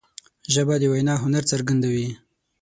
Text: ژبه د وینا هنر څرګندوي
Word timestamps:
ژبه 0.53 0.75
د 0.79 0.83
وینا 0.93 1.15
هنر 1.23 1.43
څرګندوي 1.51 2.09